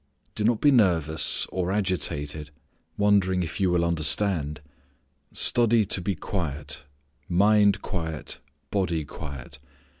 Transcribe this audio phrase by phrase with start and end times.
[0.33, 2.49] Do not be nervous, or agitated,
[2.97, 4.59] wondering if you will understand.
[5.31, 6.85] Study to be quiet;
[7.29, 8.39] mind quiet,
[8.71, 9.59] body quiet.